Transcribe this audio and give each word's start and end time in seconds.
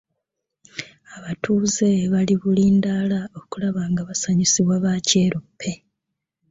Abatuuze 1.15 1.87
bali 2.11 2.33
bulindaala 2.41 3.19
okulaba 3.39 3.81
nga 3.91 4.01
basanyusibwa 4.09 4.75
ba 4.83 4.93
kyeruppe. 5.07 5.71